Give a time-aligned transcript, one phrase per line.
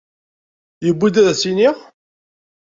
[0.85, 1.77] Yewwi-d ad as-iniɣ?